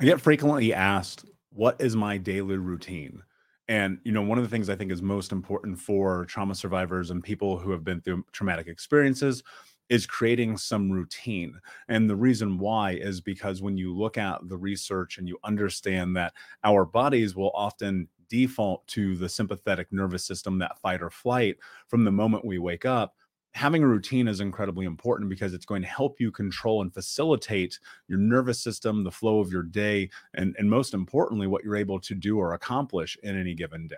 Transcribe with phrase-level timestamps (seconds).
[0.00, 3.22] I get frequently asked, what is my daily routine?
[3.68, 7.10] And, you know, one of the things I think is most important for trauma survivors
[7.10, 9.42] and people who have been through traumatic experiences
[9.88, 11.58] is creating some routine.
[11.88, 16.14] And the reason why is because when you look at the research and you understand
[16.16, 21.56] that our bodies will often default to the sympathetic nervous system, that fight or flight,
[21.88, 23.14] from the moment we wake up,
[23.56, 27.78] having a routine is incredibly important because it's going to help you control and facilitate
[28.06, 31.98] your nervous system, the flow of your day, and, and most importantly, what you're able
[31.98, 33.96] to do or accomplish in any given day.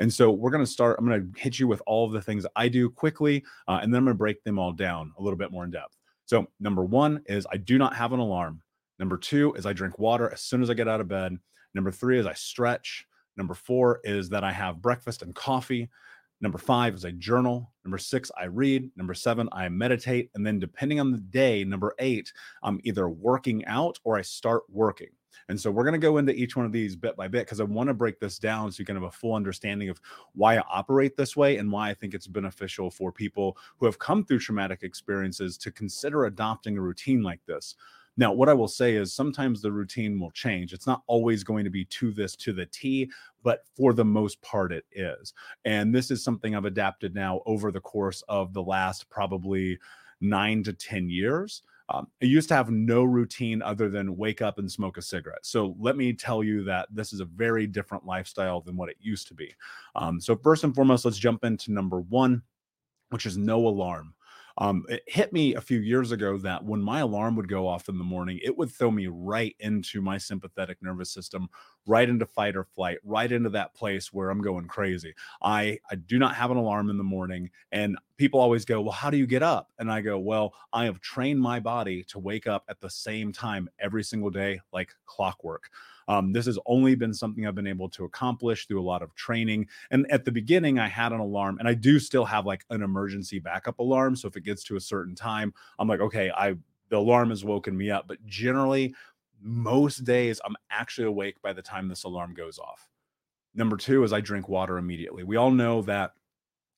[0.00, 0.96] And so we're going to start.
[0.98, 3.92] I'm going to hit you with all of the things I do quickly, uh, and
[3.92, 5.96] then I'm going to break them all down a little bit more in depth.
[6.26, 8.60] So, number one is I do not have an alarm.
[8.98, 11.38] Number two is I drink water as soon as I get out of bed.
[11.72, 13.06] Number three is I stretch.
[13.38, 15.88] Number four is that I have breakfast and coffee.
[16.40, 17.70] Number five is I journal.
[17.84, 18.90] Number six, I read.
[18.96, 20.30] Number seven, I meditate.
[20.34, 22.32] And then, depending on the day, number eight,
[22.62, 25.10] I'm either working out or I start working.
[25.48, 27.60] And so we're going to go into each one of these bit by bit because
[27.60, 30.00] I want to break this down so you can have a full understanding of
[30.32, 33.98] why I operate this way and why I think it's beneficial for people who have
[33.98, 37.74] come through traumatic experiences to consider adopting a routine like this.
[38.20, 40.74] Now, what I will say is sometimes the routine will change.
[40.74, 43.10] It's not always going to be to this to the T,
[43.42, 45.32] but for the most part, it is.
[45.64, 49.78] And this is something I've adapted now over the course of the last probably
[50.20, 51.62] nine to 10 years.
[51.88, 55.46] Um, I used to have no routine other than wake up and smoke a cigarette.
[55.46, 58.98] So let me tell you that this is a very different lifestyle than what it
[59.00, 59.54] used to be.
[59.94, 62.42] Um, so, first and foremost, let's jump into number one,
[63.08, 64.12] which is no alarm.
[64.60, 67.88] Um, it hit me a few years ago that when my alarm would go off
[67.88, 71.48] in the morning, it would throw me right into my sympathetic nervous system,
[71.86, 75.14] right into fight or flight, right into that place where I'm going crazy.
[75.42, 77.50] I, I do not have an alarm in the morning.
[77.72, 79.70] And people always go, Well, how do you get up?
[79.78, 83.32] And I go, Well, I have trained my body to wake up at the same
[83.32, 85.70] time every single day, like clockwork.
[86.10, 89.14] Um, this has only been something I've been able to accomplish through a lot of
[89.14, 89.68] training.
[89.92, 92.82] And at the beginning, I had an alarm, and I do still have like an
[92.82, 94.16] emergency backup alarm.
[94.16, 96.56] So if it gets to a certain time, I'm like, okay, I
[96.88, 98.08] the alarm has woken me up.
[98.08, 98.92] But generally,
[99.40, 102.88] most days I'm actually awake by the time this alarm goes off.
[103.54, 105.22] Number two is I drink water immediately.
[105.22, 106.14] We all know that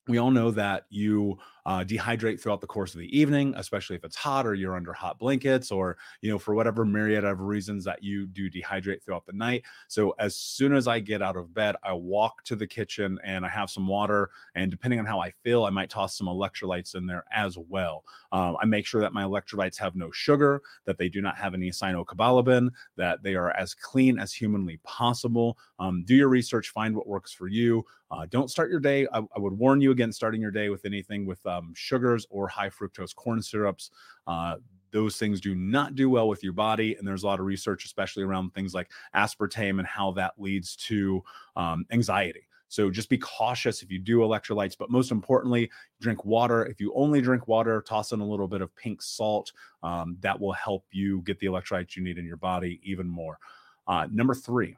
[0.08, 4.04] we all know that you uh, dehydrate throughout the course of the evening, especially if
[4.04, 7.84] it's hot or you're under hot blankets or, you know, for whatever myriad of reasons
[7.84, 9.62] that you do dehydrate throughout the night.
[9.88, 13.44] So as soon as I get out of bed, I walk to the kitchen and
[13.44, 14.30] I have some water.
[14.54, 18.04] And depending on how I feel, I might toss some electrolytes in there as well.
[18.32, 21.54] Um, I make sure that my electrolytes have no sugar, that they do not have
[21.54, 25.58] any cyanocobalamin, that they are as clean as humanly possible.
[25.78, 27.84] Um, do your research, find what works for you.
[28.12, 29.06] Uh, don't start your day.
[29.12, 32.48] I, I, would warn you against starting your day with anything with um, sugars or
[32.48, 33.90] high fructose corn syrups.
[34.26, 34.56] Uh,
[34.90, 36.96] those things do not do well with your body.
[36.96, 40.76] And there's a lot of research, especially around things like aspartame and how that leads
[40.76, 41.22] to
[41.56, 42.46] um, anxiety.
[42.68, 45.70] So just be cautious if you do electrolytes, but most importantly,
[46.00, 46.64] drink water.
[46.64, 49.52] If you only drink water, toss in a little bit of pink salt.
[49.82, 53.38] Um, that will help you get the electrolytes you need in your body even more.
[53.86, 54.76] Uh, number three,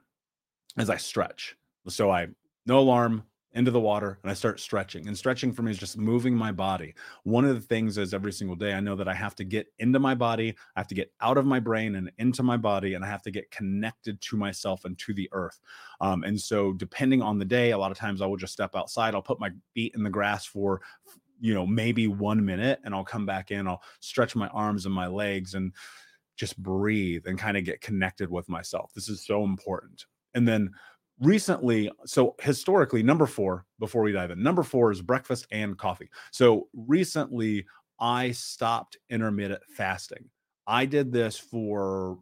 [0.76, 1.56] as I stretch.
[1.87, 2.26] So I
[2.67, 3.23] no alarm,
[3.54, 5.06] into the water and I start stretching.
[5.06, 6.94] And stretching for me is just moving my body.
[7.22, 9.68] One of the things is every single day, I know that I have to get
[9.78, 12.94] into my body, I have to get out of my brain and into my body,
[12.94, 15.60] and I have to get connected to myself and to the earth.
[16.00, 18.74] Um, and so, depending on the day, a lot of times I will just step
[18.74, 20.82] outside, I'll put my feet in the grass for
[21.40, 24.94] you know maybe one minute and i'll come back in i'll stretch my arms and
[24.94, 25.72] my legs and
[26.36, 30.70] just breathe and kind of get connected with myself this is so important and then
[31.20, 36.11] recently so historically number four before we dive in number four is breakfast and coffee.
[36.32, 37.66] So recently
[38.00, 40.28] i stopped intermittent fasting.
[40.66, 42.19] I did this for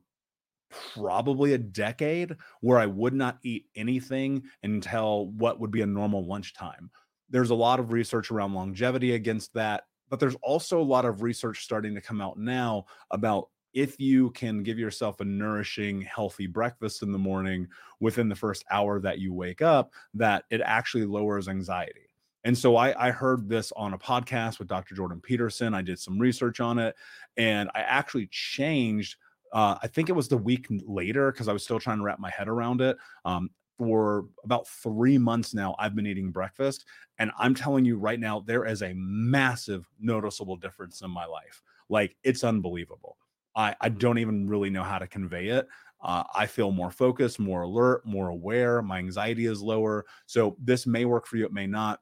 [0.95, 6.27] probably a decade where i would not eat anything until what would be a normal
[6.27, 6.91] lunchtime.
[7.31, 11.23] There's a lot of research around longevity against that but there's also a lot of
[11.23, 16.47] research starting to come out now about if you can give yourself a nourishing, healthy
[16.47, 17.69] breakfast in the morning
[18.01, 22.09] within the first hour that you wake up, that it actually lowers anxiety.
[22.45, 24.97] And so I, I, heard this on a podcast with Dr.
[24.97, 25.75] Jordan Peterson.
[25.75, 26.97] I did some research on it
[27.37, 29.17] and I actually changed.
[29.53, 32.19] Uh, I think it was the week later because I was still trying to wrap
[32.19, 32.97] my head around it.
[33.25, 36.85] Um, for about three months now, I've been eating breakfast.
[37.19, 41.63] And I'm telling you right now, there is a massive noticeable difference in my life.
[41.89, 43.17] Like it's unbelievable.
[43.55, 45.69] I, I don't even really know how to convey it.
[46.03, 48.83] Uh, I feel more focused, more alert, more aware.
[48.83, 50.05] My anxiety is lower.
[50.27, 52.01] So this may work for you, it may not.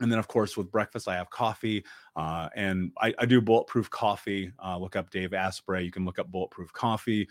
[0.00, 1.84] And then, of course, with breakfast, I have coffee,
[2.16, 4.52] uh, and I, I, do bulletproof coffee.
[4.62, 5.84] Uh, look up Dave Asprey.
[5.84, 7.28] You can look up bulletproof coffee.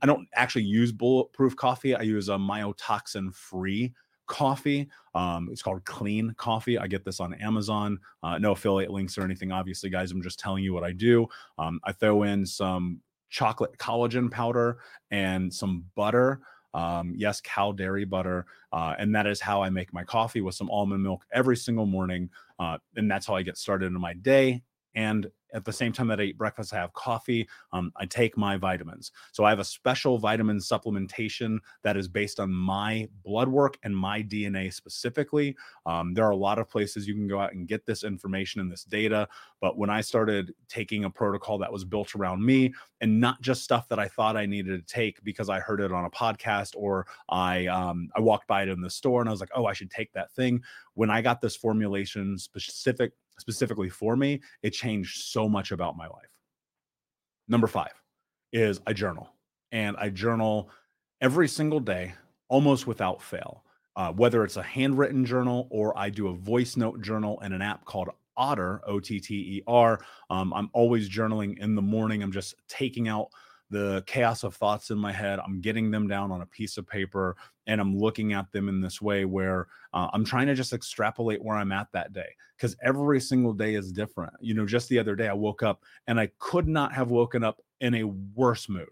[0.00, 1.96] I don't actually use bulletproof coffee.
[1.96, 3.92] I use a mycotoxin-free
[4.32, 4.88] coffee.
[5.14, 6.78] Um, it's called Clean Coffee.
[6.78, 7.98] I get this on Amazon.
[8.22, 10.10] Uh, no affiliate links or anything, obviously, guys.
[10.10, 11.28] I'm just telling you what I do.
[11.58, 14.78] Um, I throw in some chocolate collagen powder
[15.10, 16.40] and some butter.
[16.72, 18.46] Um, yes, cow dairy butter.
[18.72, 21.84] Uh, and that is how I make my coffee with some almond milk every single
[21.84, 22.30] morning.
[22.58, 24.62] Uh, and that's how I get started in my day
[24.94, 27.48] and at the same time that I eat breakfast, I have coffee.
[27.72, 29.12] Um, I take my vitamins.
[29.32, 33.96] So I have a special vitamin supplementation that is based on my blood work and
[33.96, 35.56] my DNA specifically.
[35.86, 38.60] Um, there are a lot of places you can go out and get this information
[38.60, 39.28] and this data.
[39.60, 43.62] But when I started taking a protocol that was built around me and not just
[43.62, 46.74] stuff that I thought I needed to take because I heard it on a podcast
[46.76, 49.66] or I um, I walked by it in the store and I was like, oh,
[49.66, 50.62] I should take that thing.
[50.94, 56.06] When I got this formulation specific specifically for me, it changed so much about my
[56.06, 56.28] life.
[57.48, 57.92] Number five
[58.52, 59.28] is I journal,
[59.72, 60.70] and I journal
[61.20, 62.14] every single day,
[62.48, 63.64] almost without fail.
[63.94, 67.60] Uh, whether it's a handwritten journal or I do a voice note journal in an
[67.60, 68.08] app called
[68.38, 70.00] Otter, O T T E R.
[70.30, 72.22] Um, I'm always journaling in the morning.
[72.22, 73.28] I'm just taking out
[73.72, 75.40] the chaos of thoughts in my head.
[75.40, 77.36] I'm getting them down on a piece of paper
[77.66, 81.42] and I'm looking at them in this way where uh, I'm trying to just extrapolate
[81.42, 84.34] where I'm at that day because every single day is different.
[84.40, 87.42] You know, just the other day I woke up and I could not have woken
[87.42, 88.90] up in a worse mood.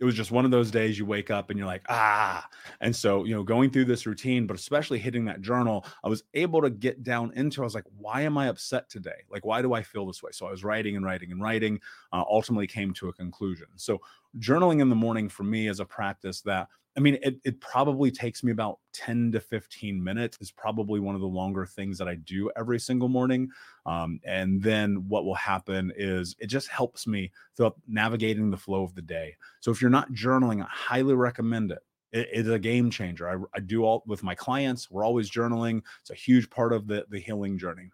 [0.00, 2.48] It was just one of those days you wake up and you're like ah.
[2.80, 6.22] And so you know going through this routine but especially hitting that journal i was
[6.34, 9.24] able to get down into i was like why am i upset today?
[9.30, 10.30] Like why do i feel this way?
[10.32, 11.80] So i was writing and writing and writing
[12.12, 13.66] uh, ultimately came to a conclusion.
[13.76, 14.00] So
[14.38, 16.68] journaling in the morning for me is a practice that
[16.98, 21.14] I mean, it, it probably takes me about 10 to 15 minutes, is probably one
[21.14, 23.50] of the longer things that I do every single morning.
[23.86, 28.82] Um, and then what will happen is it just helps me throughout navigating the flow
[28.82, 29.36] of the day.
[29.60, 31.78] So if you're not journaling, I highly recommend it.
[32.10, 33.28] it it's a game changer.
[33.28, 35.82] I, I do all with my clients, we're always journaling.
[36.00, 37.90] It's a huge part of the, the healing journey.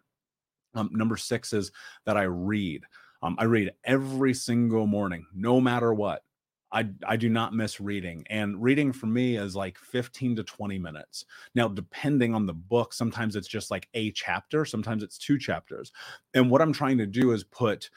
[0.75, 1.73] Um, number six is
[2.07, 2.85] that I read.
[3.23, 6.23] Um, I read every single morning, no matter what.
[6.75, 8.25] I, I do not miss reading.
[8.29, 11.25] And reading for me is like 15 to 20 minutes.
[11.55, 15.93] Now, depending on the book, sometimes it's just like a chapter, sometimes it's two chapters.
[16.35, 17.89] And what I'm trying to do is put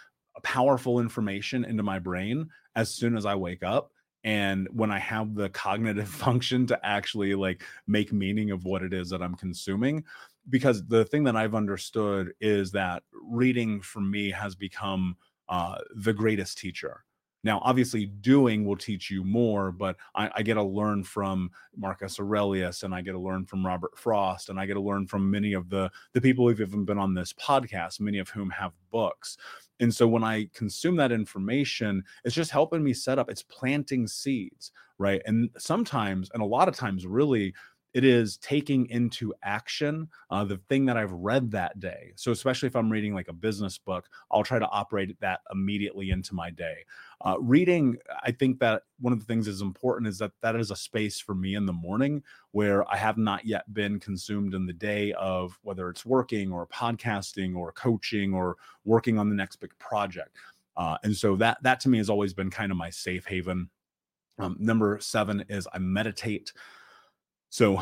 [0.44, 3.92] powerful information into my brain as soon as I wake up
[4.24, 8.94] and when i have the cognitive function to actually like make meaning of what it
[8.94, 10.04] is that i'm consuming
[10.50, 15.16] because the thing that i've understood is that reading for me has become
[15.50, 17.06] uh, the greatest teacher
[17.48, 22.20] now, obviously, doing will teach you more, but I, I, get to learn from Marcus
[22.20, 25.32] Aurelius, and I get to learn from Robert Frost, and I get to learn from
[25.32, 28.74] many of the the people who've even been on this podcast, many of whom have
[28.92, 29.38] books.
[29.80, 33.30] And so when I consume that information, it's just helping me set up.
[33.30, 35.22] It's planting seeds, right?
[35.26, 37.54] And sometimes, and a lot of times, really
[37.94, 42.12] it is taking into action uh, the thing that I've read that day.
[42.16, 46.12] So, especially if I'm reading like a business book, I'll try to operate that immediately
[46.12, 46.86] into my day.
[47.22, 50.70] Uh, reading, I think that one of the things is important is that that is
[50.70, 54.66] a space for me in the morning where I have not yet been consumed in
[54.66, 59.56] the day of whether it's working or podcasting or coaching or working on the next
[59.58, 60.36] big project.
[60.76, 63.70] Uh, and so that that to me has always been kind of my safe haven.
[64.40, 66.54] Um, number seven is I meditate.
[67.50, 67.82] So,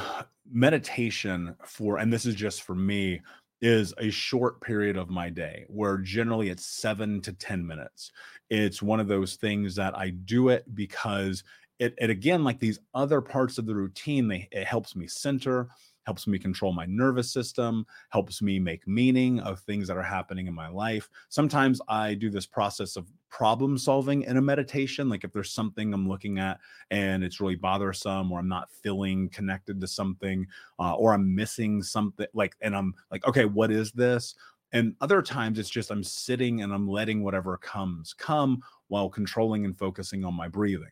[0.51, 3.21] meditation for, and this is just for me,
[3.61, 8.11] is a short period of my day where generally it's seven to 10 minutes.
[8.49, 11.43] It's one of those things that I do it because
[11.79, 15.69] it, it again, like these other parts of the routine, they, it helps me center
[16.05, 20.47] helps me control my nervous system, helps me make meaning of things that are happening
[20.47, 21.09] in my life.
[21.29, 25.09] Sometimes I do this process of problem solving in a meditation.
[25.09, 26.59] Like if there's something I'm looking at
[26.91, 30.47] and it's really bothersome, or I'm not feeling connected to something,
[30.79, 34.35] uh, or I'm missing something, like, and I'm like, okay, what is this?
[34.71, 39.63] And other times it's just I'm sitting and I'm letting whatever comes come while controlling
[39.63, 40.91] and focusing on my breathing.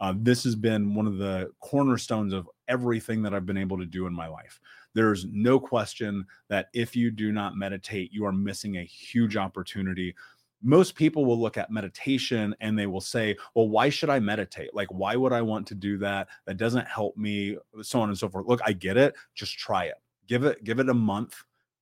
[0.00, 3.86] Uh, this has been one of the cornerstones of everything that I've been able to
[3.86, 4.60] do in my life.
[4.94, 10.14] There's no question that if you do not meditate, you are missing a huge opportunity.
[10.62, 14.74] Most people will look at meditation and they will say, Well, why should I meditate?
[14.74, 16.28] Like, why would I want to do that?
[16.46, 18.46] That doesn't help me, so on and so forth.
[18.46, 19.14] Look, I get it.
[19.34, 19.96] Just try it.
[20.26, 21.34] Give it, give it a month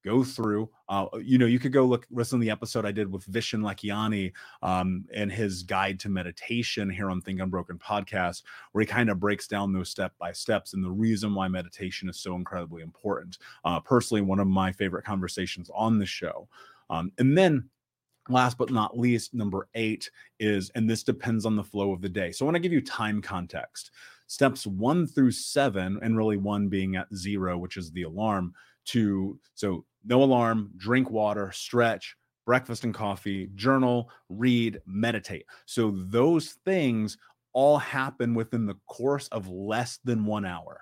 [0.04, 0.68] go through.
[0.88, 3.61] Uh, you know, you could go look listen to the episode I did with Vishen
[3.61, 4.32] Lakhiani
[4.62, 8.42] um, and his guide to meditation here on Think Unbroken podcast,
[8.73, 12.09] where he kind of breaks down those step by steps and the reason why meditation
[12.09, 13.38] is so incredibly important.
[13.64, 16.49] Uh, personally, one of my favorite conversations on the show.
[16.90, 17.68] Um, and then
[18.28, 22.09] last but not least number eight is and this depends on the flow of the
[22.09, 23.90] day so i want to give you time context
[24.28, 28.54] steps one through seven and really one being at zero which is the alarm
[28.85, 32.16] to so no alarm, drink water, stretch,
[32.47, 35.47] breakfast and coffee, journal, read, meditate.
[35.66, 37.16] So those things
[37.52, 40.80] all happen within the course of less than one hour.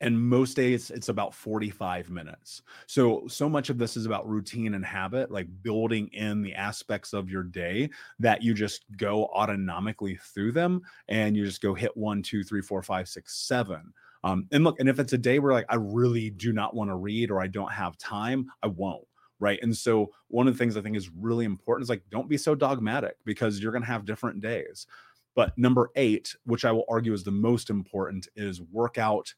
[0.00, 4.74] and most days it's about 45 minutes so so much of this is about routine
[4.74, 10.20] and habit like building in the aspects of your day that you just go autonomically
[10.20, 13.92] through them and you just go hit one two three four five six seven
[14.24, 16.90] um, and look and if it's a day where like i really do not want
[16.90, 19.06] to read or i don't have time i won't
[19.40, 22.28] right and so one of the things i think is really important is like don't
[22.28, 24.86] be so dogmatic because you're going to have different days
[25.34, 29.32] but number eight which i will argue is the most important is workout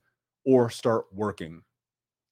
[0.44, 1.62] or start working.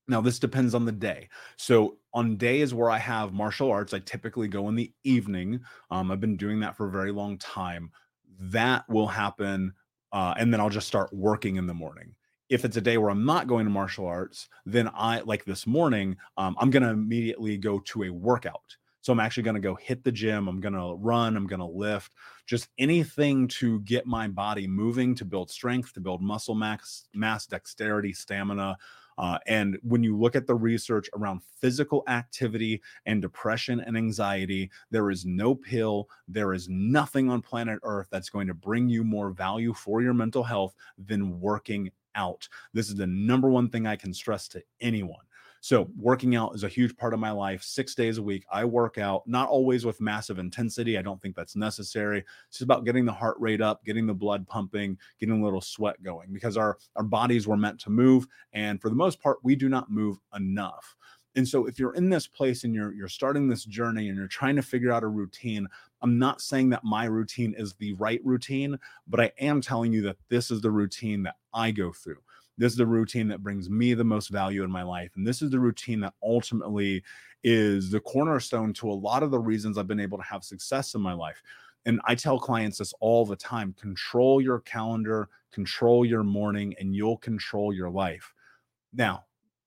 [0.08, 1.28] Now, this depends on the day.
[1.56, 5.60] So, on days where I have martial arts, I typically go in the evening.
[5.90, 7.90] Um, I've been doing that for a very long time.
[8.38, 9.72] That will happen.
[10.12, 12.14] Uh, and then I'll just start working in the morning.
[12.52, 15.66] If it's a day where I'm not going to martial arts, then I, like this
[15.66, 18.76] morning, um, I'm going to immediately go to a workout.
[19.00, 20.48] So I'm actually going to go hit the gym.
[20.48, 21.34] I'm going to run.
[21.34, 22.12] I'm going to lift,
[22.44, 27.46] just anything to get my body moving, to build strength, to build muscle mass, mass
[27.46, 28.76] dexterity, stamina.
[29.16, 34.70] Uh, and when you look at the research around physical activity and depression and anxiety,
[34.90, 39.04] there is no pill, there is nothing on planet Earth that's going to bring you
[39.04, 42.48] more value for your mental health than working out.
[42.72, 45.24] This is the number one thing I can stress to anyone.
[45.64, 47.62] So, working out is a huge part of my life.
[47.62, 50.98] Six days a week, I work out, not always with massive intensity.
[50.98, 52.24] I don't think that's necessary.
[52.48, 56.02] It's about getting the heart rate up, getting the blood pumping, getting a little sweat
[56.02, 58.26] going because our, our bodies were meant to move.
[58.52, 60.96] And for the most part, we do not move enough.
[61.36, 64.26] And so if you're in this place and you're you're starting this journey and you're
[64.26, 65.68] trying to figure out a routine,
[66.02, 70.02] I'm not saying that my routine is the right routine, but I am telling you
[70.02, 72.18] that this is the routine that I go through.
[72.58, 75.12] This is the routine that brings me the most value in my life.
[75.16, 77.02] And this is the routine that ultimately
[77.44, 80.94] is the cornerstone to a lot of the reasons I've been able to have success
[80.94, 81.42] in my life.
[81.86, 86.94] And I tell clients this all the time control your calendar, control your morning, and
[86.94, 88.32] you'll control your life.
[88.92, 89.24] Now,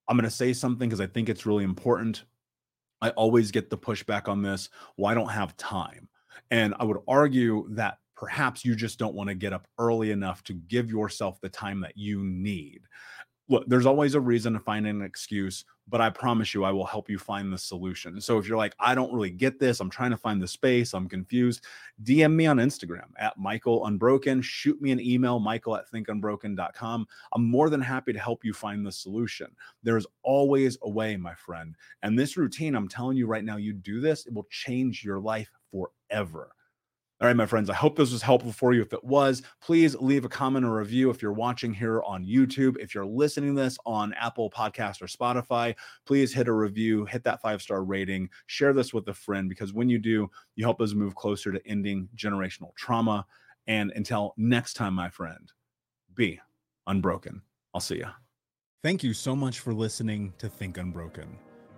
[0.08, 2.24] I'm going to say something because I think it's really important.
[3.02, 4.70] I always get the pushback on this.
[4.96, 6.08] Well, I don't have time.
[6.52, 10.44] And I would argue that perhaps you just don't want to get up early enough
[10.46, 12.82] to give yourself the time that you need.
[13.48, 16.86] Look, there's always a reason to find an excuse, but I promise you, I will
[16.86, 18.20] help you find the solution.
[18.20, 20.96] So if you're like, I don't really get this, I'm trying to find the space,
[20.96, 21.64] I'm confused,
[22.04, 24.42] DM me on Instagram at Michael Unbroken.
[24.42, 27.06] Shoot me an email, michael at thinkunbroken.com.
[27.34, 29.48] I'm more than happy to help you find the solution.
[29.84, 31.76] There's always a way, my friend.
[32.02, 35.20] And this routine, I'm telling you right now, you do this, it will change your
[35.20, 35.52] life
[36.10, 36.52] forever.
[37.22, 38.82] All right, my friends, I hope this was helpful for you.
[38.82, 42.76] If it was, please leave a comment or review if you're watching here on YouTube.
[42.78, 47.42] If you're listening this on Apple Podcast or Spotify, please hit a review, hit that
[47.42, 50.94] five star rating, share this with a friend because when you do, you help us
[50.94, 53.26] move closer to ending generational trauma.
[53.66, 55.52] And until next time, my friend,
[56.16, 56.42] be
[56.86, 57.42] unbroken.
[57.74, 58.10] I'll see you.
[58.84, 61.38] Thank you so much for listening to Think Unbroken.